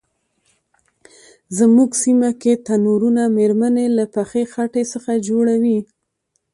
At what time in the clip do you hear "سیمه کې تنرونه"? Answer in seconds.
2.03-3.23